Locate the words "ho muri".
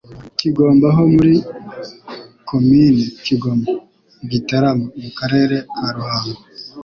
0.95-1.35